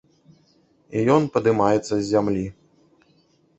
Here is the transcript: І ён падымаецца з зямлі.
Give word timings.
І 0.95 1.03
ён 1.17 1.27
падымаецца 1.37 1.85
з 1.97 2.01
зямлі. 2.11 2.47